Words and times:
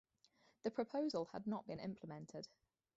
The 0.63 0.71
proposal 0.71 1.25
had 1.31 1.45
not 1.45 1.67
been 1.67 1.79
implemented. 1.79 2.47